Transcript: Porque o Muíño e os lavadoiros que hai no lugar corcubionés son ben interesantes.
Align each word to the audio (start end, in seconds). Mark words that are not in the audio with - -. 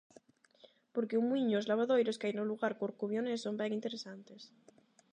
Porque 0.93 1.19
o 1.19 1.25
Muíño 1.27 1.55
e 1.57 1.59
os 1.61 1.69
lavadoiros 1.71 2.17
que 2.19 2.25
hai 2.27 2.33
no 2.37 2.49
lugar 2.51 2.73
corcubionés 2.81 3.39
son 3.45 3.55
ben 3.61 3.71
interesantes. 3.79 4.41